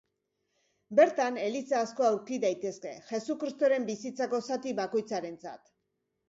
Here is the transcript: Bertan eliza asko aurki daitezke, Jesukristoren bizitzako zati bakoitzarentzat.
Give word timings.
Bertan 0.99 1.35
eliza 1.47 1.81
asko 1.87 2.07
aurki 2.11 2.39
daitezke, 2.45 2.95
Jesukristoren 3.11 3.87
bizitzako 3.91 4.41
zati 4.49 4.75
bakoitzarentzat. 4.83 5.71